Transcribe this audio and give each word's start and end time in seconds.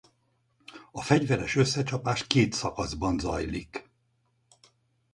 A 0.91 1.01
fegyveres 1.01 1.55
összecsapás 1.55 2.27
két 2.27 2.53
szakaszban 2.53 3.19
zajlik. 3.19 3.89